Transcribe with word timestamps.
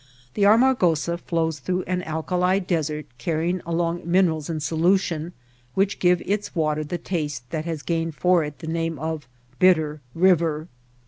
The 0.33 0.45
Armagosa 0.47 1.19
flows 1.19 1.59
through 1.59 1.83
an 1.83 2.01
alkali 2.01 2.57
desert 2.59 3.05
carrying 3.19 3.61
along 3.67 4.01
minerals 4.03 4.49
in 4.49 4.59
solution, 4.59 5.31
which 5.75 5.99
give 5.99 6.23
its 6.25 6.55
water 6.55 6.83
the 6.83 6.97
taste 6.97 7.47
that 7.51 7.65
has 7.65 7.83
gained 7.83 8.15
for 8.15 8.43
it 8.43 8.57
the 8.57 8.65
name 8.67 8.97
of 8.97 9.27
Bitter 9.59 10.01
River. 10.15 10.69